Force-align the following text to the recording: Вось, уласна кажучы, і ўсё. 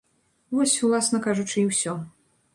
Вось, 0.59 0.73
уласна 0.87 1.21
кажучы, 1.29 1.55
і 1.65 1.69
ўсё. 1.71 1.93